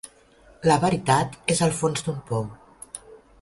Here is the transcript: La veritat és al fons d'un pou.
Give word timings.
La 0.71 0.77
veritat 0.83 1.35
és 1.55 1.61
al 1.67 1.75
fons 1.83 2.07
d'un 2.09 2.17
pou. 2.31 2.49